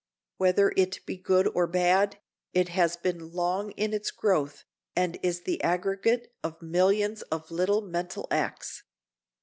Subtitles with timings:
[0.37, 2.17] Whether it be good or bad,
[2.55, 4.63] it has been long in its growth
[4.95, 8.81] and is the aggregate of millions of little mental acts.